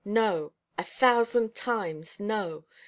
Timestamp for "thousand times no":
0.83-2.65